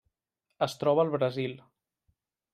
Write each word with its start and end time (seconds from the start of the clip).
Es 0.67 0.75
troba 0.83 1.05
al 1.05 1.13
Brasil. 1.17 1.55